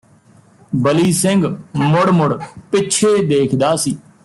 [0.75, 1.47] ਬਲੀ ਸਿੰਘ
[1.75, 2.33] ਮੁੜ ਮੁੜ
[2.71, 3.97] ਪਿੱਛੇ ਦੇਖਦਾ ਸੀ